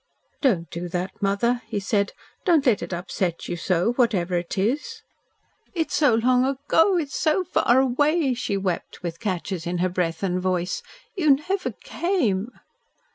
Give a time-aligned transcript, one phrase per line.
[0.41, 2.11] "Don't do that, mother," he said.
[2.43, 5.03] "Don't let it upset you so, whatever it is."
[5.75, 10.23] "It's so long ago; it's so far away!" she wept, with catches in her breath
[10.23, 10.81] and voice.
[11.15, 12.49] "You never came!"